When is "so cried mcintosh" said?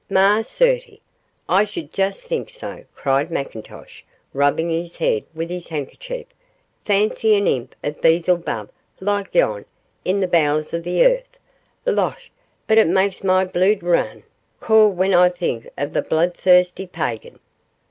2.49-4.01